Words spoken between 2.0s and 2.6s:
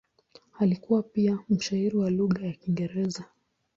lugha ya